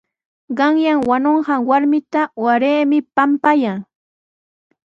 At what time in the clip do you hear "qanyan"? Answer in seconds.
0.57-0.99